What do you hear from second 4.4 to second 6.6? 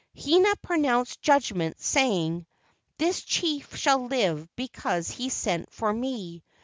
because he sent for me.